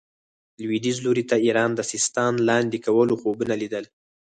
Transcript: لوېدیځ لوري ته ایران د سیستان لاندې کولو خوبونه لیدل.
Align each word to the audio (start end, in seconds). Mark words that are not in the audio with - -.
لوېدیځ 0.63 0.97
لوري 1.05 1.23
ته 1.29 1.35
ایران 1.45 1.71
د 1.75 1.81
سیستان 1.91 2.33
لاندې 2.49 2.77
کولو 2.85 3.13
خوبونه 3.21 3.55
لیدل. 3.61 3.85